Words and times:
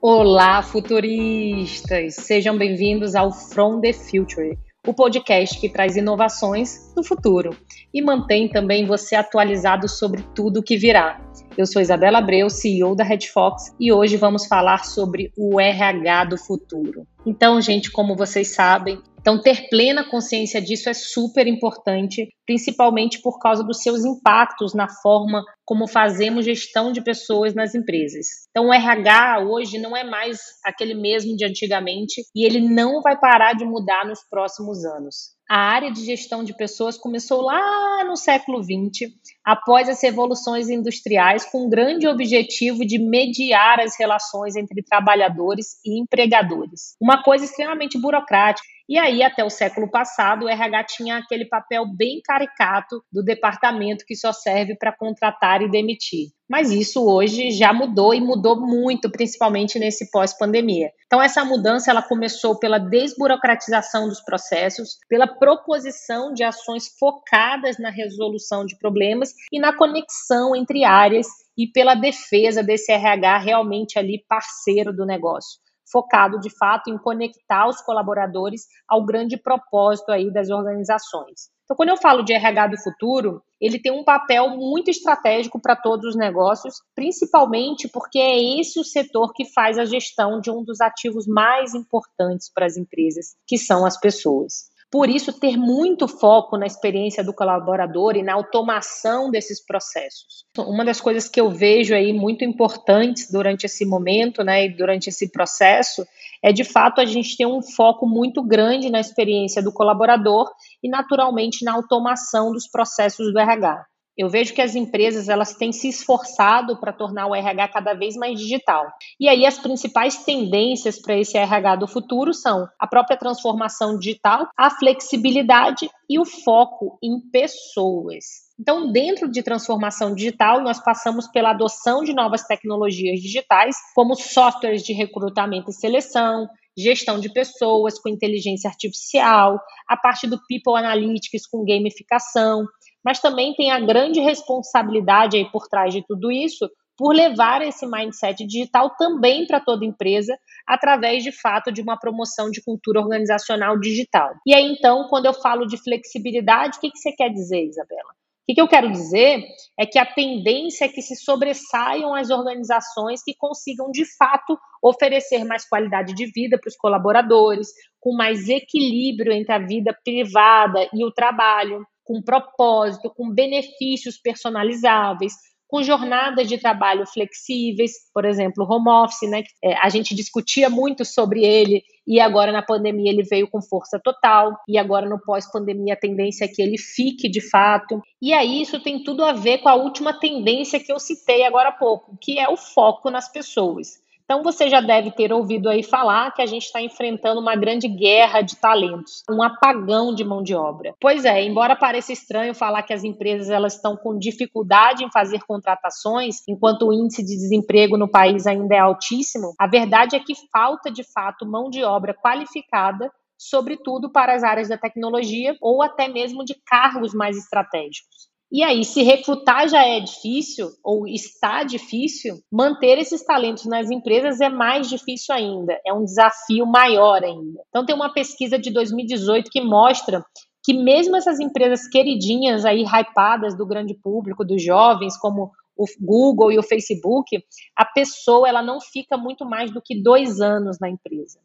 Olá, 0.00 0.62
futuristas! 0.62 2.16
Sejam 2.16 2.56
bem-vindos 2.56 3.14
ao 3.14 3.32
From 3.32 3.80
the 3.80 3.94
Future, 3.94 4.58
o 4.86 4.92
podcast 4.92 5.58
que 5.58 5.70
traz 5.70 5.96
inovações 5.96 6.92
do 6.94 7.02
futuro 7.02 7.56
e 7.92 8.02
mantém 8.02 8.46
também 8.46 8.84
você 8.84 9.16
atualizado 9.16 9.88
sobre 9.88 10.22
tudo 10.34 10.60
o 10.60 10.62
que 10.62 10.76
virá. 10.76 11.18
Eu 11.56 11.64
sou 11.66 11.80
Isabela 11.80 12.18
Abreu, 12.18 12.50
CEO 12.50 12.94
da 12.94 13.02
Red 13.02 13.26
Fox, 13.32 13.74
e 13.80 13.90
hoje 13.90 14.18
vamos 14.18 14.46
falar 14.46 14.84
sobre 14.84 15.32
o 15.36 15.58
RH 15.58 16.24
do 16.26 16.36
futuro. 16.36 17.06
Então, 17.24 17.58
gente, 17.60 17.90
como 17.90 18.14
vocês 18.14 18.54
sabem, 18.54 19.00
então 19.26 19.42
ter 19.42 19.68
plena 19.68 20.08
consciência 20.08 20.62
disso 20.62 20.88
é 20.88 20.94
super 20.94 21.48
importante, 21.48 22.28
principalmente 22.46 23.20
por 23.20 23.40
causa 23.40 23.64
dos 23.64 23.82
seus 23.82 24.04
impactos 24.04 24.72
na 24.72 24.88
forma 24.88 25.42
como 25.64 25.88
fazemos 25.88 26.44
gestão 26.44 26.92
de 26.92 27.02
pessoas 27.02 27.52
nas 27.52 27.74
empresas. 27.74 28.26
Então, 28.50 28.68
o 28.68 28.72
RH 28.72 29.40
hoje 29.40 29.78
não 29.78 29.96
é 29.96 30.04
mais 30.04 30.38
aquele 30.64 30.94
mesmo 30.94 31.36
de 31.36 31.44
antigamente 31.44 32.22
e 32.32 32.46
ele 32.46 32.60
não 32.60 33.02
vai 33.02 33.18
parar 33.18 33.54
de 33.54 33.64
mudar 33.64 34.06
nos 34.06 34.20
próximos 34.30 34.84
anos. 34.84 35.34
A 35.50 35.58
área 35.58 35.92
de 35.92 36.04
gestão 36.04 36.44
de 36.44 36.56
pessoas 36.56 36.96
começou 36.96 37.40
lá 37.40 38.04
no 38.04 38.16
século 38.16 38.62
XX, 38.62 39.12
após 39.44 39.88
as 39.88 40.02
revoluções 40.02 40.68
industriais, 40.68 41.44
com 41.44 41.66
o 41.66 41.68
grande 41.68 42.06
objetivo 42.06 42.84
de 42.84 42.98
mediar 42.98 43.80
as 43.80 43.96
relações 43.98 44.56
entre 44.56 44.82
trabalhadores 44.82 45.78
e 45.84 46.00
empregadores. 46.00 46.96
Uma 47.00 47.22
coisa 47.22 47.44
extremamente 47.44 48.00
burocrática. 48.00 48.75
E 48.88 48.98
aí, 48.98 49.20
até 49.22 49.44
o 49.44 49.50
século 49.50 49.90
passado, 49.90 50.44
o 50.44 50.48
RH 50.48 50.84
tinha 50.84 51.16
aquele 51.16 51.44
papel 51.44 51.84
bem 51.86 52.20
caricato 52.24 53.02
do 53.12 53.20
departamento 53.20 54.04
que 54.06 54.14
só 54.14 54.32
serve 54.32 54.76
para 54.76 54.96
contratar 54.96 55.60
e 55.60 55.68
demitir. 55.68 56.28
Mas 56.48 56.70
isso 56.70 57.04
hoje 57.04 57.50
já 57.50 57.72
mudou 57.72 58.14
e 58.14 58.20
mudou 58.20 58.54
muito, 58.60 59.10
principalmente 59.10 59.80
nesse 59.80 60.08
pós-pandemia. 60.12 60.92
Então 61.06 61.20
essa 61.20 61.44
mudança 61.44 61.90
ela 61.90 62.00
começou 62.00 62.56
pela 62.60 62.78
desburocratização 62.78 64.08
dos 64.08 64.20
processos, 64.20 64.98
pela 65.08 65.26
proposição 65.26 66.32
de 66.32 66.44
ações 66.44 66.84
focadas 66.96 67.78
na 67.78 67.90
resolução 67.90 68.64
de 68.64 68.78
problemas 68.78 69.32
e 69.52 69.58
na 69.58 69.76
conexão 69.76 70.54
entre 70.54 70.84
áreas 70.84 71.26
e 71.58 71.66
pela 71.66 71.96
defesa 71.96 72.62
desse 72.62 72.92
RH 72.92 73.38
realmente 73.38 73.98
ali 73.98 74.24
parceiro 74.28 74.92
do 74.92 75.04
negócio 75.04 75.65
focado 75.90 76.38
de 76.40 76.50
fato 76.56 76.90
em 76.90 76.98
conectar 76.98 77.68
os 77.68 77.80
colaboradores 77.80 78.62
ao 78.88 79.04
grande 79.04 79.36
propósito 79.36 80.10
aí 80.10 80.32
das 80.32 80.50
organizações. 80.50 81.50
Então, 81.64 81.76
quando 81.76 81.88
eu 81.88 81.96
falo 81.96 82.22
de 82.22 82.32
RH 82.32 82.68
do 82.68 82.80
futuro, 82.80 83.42
ele 83.60 83.80
tem 83.80 83.90
um 83.90 84.04
papel 84.04 84.50
muito 84.50 84.88
estratégico 84.88 85.60
para 85.60 85.74
todos 85.74 86.10
os 86.10 86.16
negócios, 86.16 86.76
principalmente 86.94 87.88
porque 87.88 88.18
é 88.18 88.60
esse 88.60 88.78
o 88.78 88.84
setor 88.84 89.32
que 89.34 89.44
faz 89.52 89.76
a 89.76 89.84
gestão 89.84 90.40
de 90.40 90.50
um 90.50 90.62
dos 90.62 90.80
ativos 90.80 91.26
mais 91.26 91.74
importantes 91.74 92.50
para 92.54 92.66
as 92.66 92.76
empresas, 92.76 93.34
que 93.46 93.58
são 93.58 93.84
as 93.84 93.98
pessoas. 93.98 94.70
Por 94.90 95.10
isso, 95.10 95.32
ter 95.32 95.56
muito 95.56 96.06
foco 96.06 96.56
na 96.56 96.64
experiência 96.64 97.24
do 97.24 97.34
colaborador 97.34 98.16
e 98.16 98.22
na 98.22 98.34
automação 98.34 99.30
desses 99.30 99.64
processos. 99.64 100.44
Uma 100.56 100.84
das 100.84 101.00
coisas 101.00 101.28
que 101.28 101.40
eu 101.40 101.50
vejo 101.50 101.94
aí 101.94 102.12
muito 102.12 102.44
importantes 102.44 103.30
durante 103.30 103.66
esse 103.66 103.84
momento, 103.84 104.44
né, 104.44 104.66
e 104.66 104.76
durante 104.76 105.08
esse 105.08 105.30
processo, 105.30 106.06
é 106.42 106.52
de 106.52 106.62
fato 106.62 107.00
a 107.00 107.04
gente 107.04 107.36
ter 107.36 107.46
um 107.46 107.60
foco 107.60 108.06
muito 108.06 108.42
grande 108.42 108.88
na 108.88 109.00
experiência 109.00 109.60
do 109.60 109.72
colaborador 109.72 110.48
e, 110.82 110.88
naturalmente, 110.88 111.64
na 111.64 111.72
automação 111.72 112.52
dos 112.52 112.68
processos 112.68 113.32
do 113.32 113.38
RH. 113.38 113.84
Eu 114.16 114.30
vejo 114.30 114.54
que 114.54 114.62
as 114.62 114.74
empresas 114.74 115.28
elas 115.28 115.54
têm 115.54 115.72
se 115.72 115.88
esforçado 115.88 116.78
para 116.78 116.92
tornar 116.92 117.26
o 117.26 117.34
RH 117.34 117.68
cada 117.68 117.92
vez 117.94 118.16
mais 118.16 118.38
digital. 118.38 118.86
E 119.20 119.28
aí 119.28 119.44
as 119.44 119.58
principais 119.58 120.24
tendências 120.24 120.98
para 121.00 121.18
esse 121.18 121.36
RH 121.36 121.76
do 121.76 121.86
futuro 121.86 122.32
são 122.32 122.66
a 122.78 122.86
própria 122.86 123.16
transformação 123.16 123.98
digital, 123.98 124.48
a 124.56 124.70
flexibilidade 124.70 125.90
e 126.08 126.18
o 126.18 126.24
foco 126.24 126.98
em 127.02 127.20
pessoas. 127.20 128.46
Então, 128.58 128.90
dentro 128.90 129.30
de 129.30 129.42
transformação 129.42 130.14
digital, 130.14 130.62
nós 130.62 130.82
passamos 130.82 131.28
pela 131.28 131.50
adoção 131.50 132.02
de 132.02 132.14
novas 132.14 132.42
tecnologias 132.44 133.20
digitais, 133.20 133.76
como 133.94 134.14
softwares 134.14 134.82
de 134.82 134.94
recrutamento 134.94 135.70
e 135.70 135.74
seleção, 135.74 136.48
gestão 136.76 137.18
de 137.18 137.32
pessoas 137.32 137.98
com 137.98 138.08
inteligência 138.08 138.68
artificial, 138.68 139.58
a 139.88 139.96
parte 139.96 140.26
do 140.26 140.38
People 140.46 140.76
Analytics 140.76 141.46
com 141.46 141.64
gamificação, 141.64 142.66
mas 143.04 143.20
também 143.20 143.54
tem 143.54 143.70
a 143.70 143.80
grande 143.80 144.20
responsabilidade 144.20 145.36
aí 145.36 145.50
por 145.50 145.68
trás 145.68 145.94
de 145.94 146.04
tudo 146.06 146.30
isso 146.30 146.68
por 146.96 147.14
levar 147.14 147.60
esse 147.62 147.86
mindset 147.86 148.44
digital 148.46 148.96
também 148.96 149.46
para 149.46 149.60
toda 149.60 149.84
empresa, 149.84 150.36
através 150.66 151.22
de 151.22 151.30
fato 151.30 151.70
de 151.70 151.82
uma 151.82 151.98
promoção 151.98 152.50
de 152.50 152.62
cultura 152.62 153.00
organizacional 153.00 153.78
digital. 153.78 154.32
E 154.46 154.54
aí, 154.54 154.64
então, 154.64 155.06
quando 155.08 155.26
eu 155.26 155.34
falo 155.34 155.66
de 155.66 155.76
flexibilidade, 155.76 156.78
o 156.78 156.80
que, 156.80 156.90
que 156.90 156.98
você 156.98 157.12
quer 157.12 157.28
dizer, 157.28 157.66
Isabela? 157.66 158.14
O 158.48 158.54
que 158.54 158.60
eu 158.60 158.68
quero 158.68 158.92
dizer 158.92 159.44
é 159.76 159.84
que 159.84 159.98
a 159.98 160.06
tendência 160.06 160.84
é 160.84 160.88
que 160.88 161.02
se 161.02 161.16
sobressaiam 161.16 162.14
as 162.14 162.30
organizações 162.30 163.20
que 163.24 163.34
consigam, 163.34 163.90
de 163.90 164.04
fato, 164.16 164.56
oferecer 164.80 165.44
mais 165.44 165.68
qualidade 165.68 166.14
de 166.14 166.26
vida 166.26 166.56
para 166.56 166.68
os 166.68 166.76
colaboradores, 166.76 167.68
com 167.98 168.14
mais 168.14 168.48
equilíbrio 168.48 169.32
entre 169.32 169.52
a 169.52 169.58
vida 169.58 169.96
privada 170.04 170.88
e 170.94 171.04
o 171.04 171.10
trabalho, 171.10 171.84
com 172.04 172.22
propósito, 172.22 173.10
com 173.10 173.28
benefícios 173.28 174.16
personalizáveis, 174.16 175.34
com 175.66 175.82
jornadas 175.82 176.46
de 176.48 176.56
trabalho 176.56 177.04
flexíveis, 177.04 177.94
por 178.14 178.24
exemplo, 178.24 178.64
home 178.64 178.88
office, 178.88 179.28
né? 179.28 179.42
É, 179.62 179.74
a 179.74 179.88
gente 179.88 180.14
discutia 180.14 180.70
muito 180.70 181.04
sobre 181.04 181.44
ele 181.44 181.82
e 182.06 182.20
agora 182.20 182.52
na 182.52 182.62
pandemia 182.62 183.10
ele 183.10 183.22
veio 183.22 183.48
com 183.48 183.60
força 183.60 183.98
total 183.98 184.56
e 184.68 184.78
agora 184.78 185.08
no 185.08 185.20
pós-pandemia 185.20 185.94
a 185.94 185.98
tendência 185.98 186.44
é 186.44 186.48
que 186.48 186.62
ele 186.62 186.78
fique 186.78 187.28
de 187.28 187.40
fato. 187.40 188.02
E 188.22 188.32
aí 188.32 188.62
isso 188.62 188.80
tem 188.80 189.02
tudo 189.02 189.24
a 189.24 189.32
ver 189.32 189.58
com 189.58 189.68
a 189.68 189.74
última 189.74 190.12
tendência 190.12 190.78
que 190.78 190.92
eu 190.92 190.98
citei 190.98 191.44
agora 191.44 191.70
há 191.70 191.72
pouco, 191.72 192.16
que 192.20 192.38
é 192.38 192.48
o 192.48 192.56
foco 192.56 193.10
nas 193.10 193.28
pessoas. 193.30 194.05
Então 194.26 194.42
você 194.42 194.68
já 194.68 194.80
deve 194.80 195.12
ter 195.12 195.32
ouvido 195.32 195.68
aí 195.68 195.84
falar 195.84 196.32
que 196.32 196.42
a 196.42 196.46
gente 196.46 196.64
está 196.64 196.82
enfrentando 196.82 197.40
uma 197.40 197.54
grande 197.54 197.86
guerra 197.86 198.40
de 198.40 198.56
talentos, 198.56 199.22
um 199.30 199.40
apagão 199.40 200.12
de 200.12 200.24
mão 200.24 200.42
de 200.42 200.52
obra. 200.52 200.94
Pois 201.00 201.24
é, 201.24 201.44
embora 201.44 201.76
pareça 201.76 202.12
estranho 202.12 202.52
falar 202.52 202.82
que 202.82 202.92
as 202.92 203.04
empresas 203.04 203.48
elas 203.48 203.76
estão 203.76 203.96
com 203.96 204.18
dificuldade 204.18 205.04
em 205.04 205.10
fazer 205.12 205.44
contratações, 205.46 206.42
enquanto 206.48 206.88
o 206.88 206.92
índice 206.92 207.22
de 207.22 207.36
desemprego 207.36 207.96
no 207.96 208.10
país 208.10 208.48
ainda 208.48 208.74
é 208.74 208.80
altíssimo, 208.80 209.54
a 209.60 209.68
verdade 209.68 210.16
é 210.16 210.20
que 210.20 210.34
falta 210.52 210.90
de 210.90 211.04
fato 211.04 211.46
mão 211.46 211.70
de 211.70 211.84
obra 211.84 212.12
qualificada 212.12 213.08
sobretudo 213.38 214.10
para 214.10 214.34
as 214.34 214.42
áreas 214.42 214.68
da 214.68 214.78
tecnologia 214.78 215.54
ou 215.60 215.82
até 215.82 216.08
mesmo 216.08 216.44
de 216.44 216.54
cargos 216.66 217.14
mais 217.14 217.36
estratégicos. 217.36 218.28
E 218.50 218.62
aí, 218.62 218.84
se 218.84 219.02
recrutar 219.02 219.68
já 219.68 219.84
é 219.84 219.98
difícil, 219.98 220.68
ou 220.84 221.06
está 221.06 221.64
difícil, 221.64 222.36
manter 222.50 222.96
esses 222.98 223.24
talentos 223.24 223.66
nas 223.66 223.90
empresas 223.90 224.40
é 224.40 224.48
mais 224.48 224.88
difícil 224.88 225.34
ainda, 225.34 225.76
é 225.84 225.92
um 225.92 226.04
desafio 226.04 226.64
maior 226.64 227.24
ainda. 227.24 227.60
Então, 227.68 227.84
tem 227.84 227.94
uma 227.94 228.12
pesquisa 228.12 228.56
de 228.56 228.72
2018 228.72 229.50
que 229.50 229.60
mostra 229.60 230.24
que 230.62 230.72
mesmo 230.72 231.16
essas 231.16 231.40
empresas 231.40 231.88
queridinhas 231.88 232.64
aí, 232.64 232.84
hypadas 232.84 233.56
do 233.56 233.66
grande 233.66 233.94
público, 233.94 234.44
dos 234.44 234.62
jovens, 234.62 235.16
como 235.16 235.50
o 235.76 235.84
Google 236.00 236.50
e 236.50 236.58
o 236.58 236.62
Facebook, 236.62 237.36
a 237.76 237.84
pessoa 237.84 238.48
ela 238.48 238.62
não 238.62 238.80
fica 238.80 239.16
muito 239.16 239.44
mais 239.44 239.70
do 239.72 239.82
que 239.82 240.00
dois 240.00 240.40
anos 240.40 240.78
na 240.80 240.88
empresa. 240.88 241.38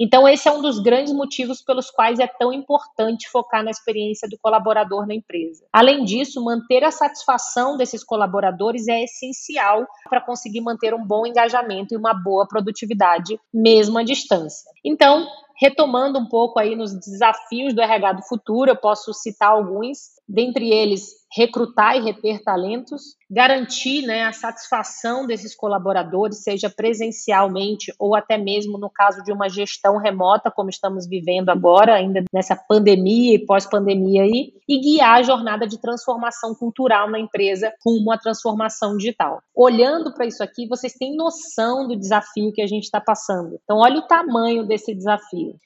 Então, 0.00 0.28
esse 0.28 0.48
é 0.48 0.52
um 0.52 0.62
dos 0.62 0.78
grandes 0.78 1.12
motivos 1.12 1.62
pelos 1.62 1.90
quais 1.90 2.18
é 2.18 2.26
tão 2.26 2.52
importante 2.52 3.28
focar 3.28 3.64
na 3.64 3.70
experiência 3.70 4.28
do 4.28 4.38
colaborador 4.40 5.06
na 5.06 5.14
empresa. 5.14 5.64
Além 5.72 6.04
disso, 6.04 6.42
manter 6.42 6.84
a 6.84 6.90
satisfação 6.90 7.76
desses 7.76 8.04
colaboradores 8.04 8.86
é 8.88 9.02
essencial 9.02 9.86
para 10.08 10.20
conseguir 10.20 10.60
manter 10.60 10.94
um 10.94 11.04
bom 11.04 11.26
engajamento 11.26 11.94
e 11.94 11.96
uma 11.96 12.14
boa 12.14 12.46
produtividade, 12.46 13.38
mesmo 13.52 13.98
à 13.98 14.02
distância. 14.02 14.70
Então, 14.84 15.26
retomando 15.60 16.18
um 16.18 16.26
pouco 16.26 16.58
aí 16.58 16.76
nos 16.76 16.94
desafios 16.98 17.74
do 17.74 17.82
RH 17.82 18.12
do 18.12 18.22
futuro, 18.22 18.70
eu 18.70 18.76
posso 18.76 19.12
citar 19.12 19.50
alguns, 19.50 19.98
dentre 20.28 20.70
eles 20.70 21.18
recrutar 21.34 21.96
e 21.96 22.00
reter 22.00 22.42
talentos, 22.42 23.16
garantir 23.30 24.06
né, 24.06 24.24
a 24.24 24.32
satisfação 24.32 25.26
desses 25.26 25.54
colaboradores, 25.54 26.42
seja 26.42 26.70
presencialmente 26.70 27.92
ou 27.98 28.14
até 28.14 28.38
mesmo 28.38 28.78
no 28.78 28.88
caso 28.88 29.22
de 29.22 29.32
uma 29.32 29.48
gestão 29.48 29.98
remota, 29.98 30.50
como 30.50 30.70
estamos 30.70 31.06
vivendo 31.06 31.50
agora, 31.50 31.94
ainda 31.94 32.24
nessa 32.32 32.56
pandemia 32.56 33.34
e 33.34 33.44
pós-pandemia 33.44 34.22
aí, 34.22 34.52
e 34.66 34.80
guiar 34.80 35.18
a 35.18 35.22
jornada 35.22 35.66
de 35.66 35.78
transformação 35.78 36.54
cultural 36.54 37.10
na 37.10 37.18
empresa 37.18 37.72
rumo 37.84 38.10
à 38.10 38.18
transformação 38.18 38.96
digital. 38.96 39.42
Olhando 39.54 40.14
para 40.14 40.26
isso 40.26 40.42
aqui, 40.42 40.66
vocês 40.66 40.94
têm 40.94 41.16
noção 41.16 41.86
do 41.86 41.96
desafio 41.96 42.52
que 42.52 42.62
a 42.62 42.66
gente 42.66 42.84
está 42.84 43.00
passando. 43.00 43.58
Então, 43.62 43.78
olha 43.78 43.98
o 43.98 44.06
tamanho 44.06 44.66
desse 44.66 44.94
desafio. 44.94 45.56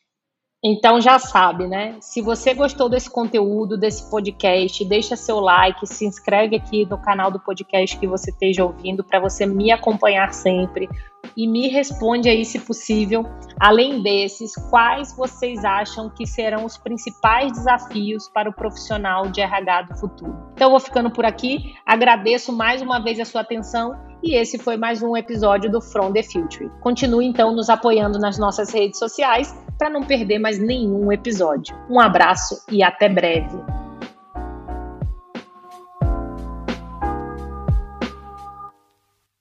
Então 0.65 1.01
já 1.01 1.19
sabe, 1.19 1.67
né? 1.67 1.97
Se 2.01 2.23
você 2.23 2.55
gostou 2.55 2.89
desse 2.89 3.11
conteúdo, 3.11 3.77
desse 3.77 4.09
podcast, 4.09 4.85
deixa 4.85 5.17
seu 5.17 5.41
like, 5.41 5.85
se 5.89 6.07
inscreve 6.07 6.55
aqui 6.55 6.87
no 6.87 6.97
canal 6.99 7.33
do 7.33 7.41
podcast 7.41 7.99
que 7.99 8.07
você 8.07 8.31
esteja 8.31 8.65
ouvindo 8.65 9.03
para 9.03 9.19
você 9.19 9.45
me 9.45 9.73
acompanhar 9.73 10.33
sempre 10.33 10.89
e 11.37 11.49
me 11.49 11.67
responde 11.67 12.29
aí, 12.29 12.45
se 12.45 12.61
possível, 12.61 13.25
além 13.59 14.03
desses, 14.03 14.55
quais 14.71 15.17
vocês 15.17 15.65
acham 15.65 16.11
que 16.11 16.27
serão 16.27 16.65
os 16.65 16.77
principais 16.77 17.53
desafios 17.53 18.29
para 18.29 18.49
o 18.49 18.53
profissional 18.53 19.29
de 19.29 19.41
RH 19.41 19.83
do 19.83 19.99
futuro. 19.99 20.37
Então, 20.53 20.71
vou 20.71 20.81
ficando 20.81 21.11
por 21.11 21.25
aqui, 21.25 21.75
agradeço 21.87 22.53
mais 22.53 22.83
uma 22.83 23.01
vez 23.01 23.19
a 23.19 23.25
sua 23.25 23.41
atenção 23.41 23.97
e 24.23 24.37
esse 24.37 24.59
foi 24.59 24.77
mais 24.77 25.03
um 25.03 25.17
episódio 25.17 25.71
do 25.71 25.81
From 25.81 26.13
the 26.13 26.23
Future. 26.23 26.71
Continue 26.81 27.27
então 27.27 27.53
nos 27.53 27.69
apoiando 27.69 28.19
nas 28.19 28.39
nossas 28.39 28.71
redes 28.73 28.99
sociais 28.99 29.53
para 29.83 29.91
não 29.91 30.05
perder 30.05 30.39
mais 30.39 30.61
nenhum 30.61 31.11
episódio. 31.11 31.77
Um 31.91 31.99
abraço 31.99 32.65
e 32.71 32.85
até 32.85 33.09
breve. 33.09 33.59